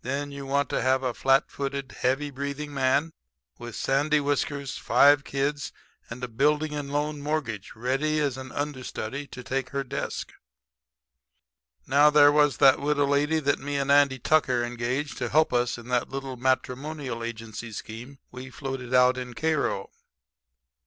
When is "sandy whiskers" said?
3.76-4.78